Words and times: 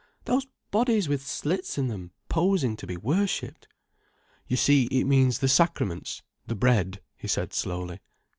"Those 0.25 0.47
bodies 0.71 1.07
with 1.07 1.23
slits 1.27 1.77
in 1.77 1.85
them, 1.87 2.09
posing 2.27 2.75
to 2.77 2.87
be 2.87 2.97
worshipped." 2.97 3.67
"You 4.47 4.57
see, 4.57 4.85
it 4.85 5.03
means 5.05 5.37
the 5.37 5.47
Sacraments, 5.47 6.23
the 6.47 6.55
Bread," 6.55 7.03
he 7.15 7.27
said 7.27 7.53
slowly. 7.53 7.99